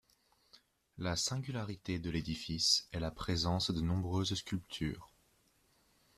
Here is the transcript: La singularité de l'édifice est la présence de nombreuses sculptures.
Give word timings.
La 0.97 1.15
singularité 1.15 1.99
de 1.99 2.09
l'édifice 2.09 2.87
est 2.91 2.99
la 2.99 3.11
présence 3.11 3.69
de 3.69 3.81
nombreuses 3.81 4.33
sculptures. 4.33 5.13